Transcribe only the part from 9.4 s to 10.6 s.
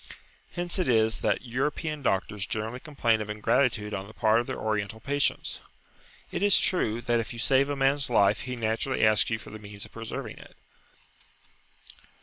the means of preserving it.